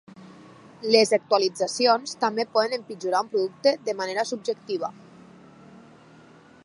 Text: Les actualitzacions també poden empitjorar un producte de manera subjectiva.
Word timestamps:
Les 0.95 1.11
actualitzacions 1.17 2.17
també 2.23 2.45
poden 2.55 2.73
empitjorar 2.79 3.21
un 3.27 3.29
producte 3.35 3.75
de 3.91 3.97
manera 4.01 4.27
subjectiva. 4.31 4.93